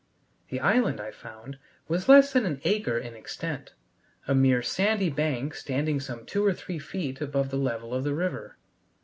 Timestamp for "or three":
6.43-6.79